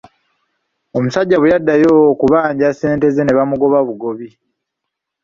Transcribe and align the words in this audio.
Omusajja 0.97 1.37
bwe 1.37 1.51
yaddayo 1.53 1.91
okubanja 2.13 2.67
ssente 2.71 3.07
ze 3.15 3.21
ne 3.23 3.33
bamugoba 3.37 3.79
bugobi. 3.87 4.29